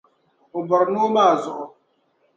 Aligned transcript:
O 0.57 0.59
bɔri 0.67 0.91
noo 0.93 1.09
maa 1.15 1.33
zuɣu. 1.41 1.65